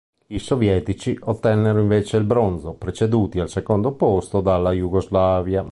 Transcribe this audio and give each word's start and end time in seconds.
I 0.29 0.39
sovietici 0.39 1.15
ottennero 1.25 1.79
invece 1.79 2.17
il 2.17 2.23
bronzo, 2.23 2.73
preceduti 2.73 3.39
al 3.39 3.49
secondo 3.49 3.91
posto 3.91 4.41
dalla 4.41 4.71
Jugoslavia. 4.71 5.63